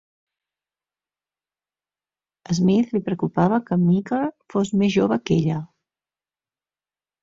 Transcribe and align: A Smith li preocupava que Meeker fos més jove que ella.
A 2.49 2.57
Smith 2.61 2.97
li 2.97 3.03
preocupava 3.11 3.63
que 3.71 3.81
Meeker 3.85 4.25
fos 4.57 4.77
més 4.83 4.97
jove 5.01 5.23
que 5.29 5.41
ella. 5.41 5.65